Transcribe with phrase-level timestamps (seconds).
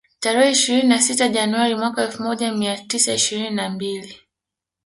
[0.19, 4.17] Tarehe ishirini na sita Januari mwaka elfu moja mia tisa ishirini na mbili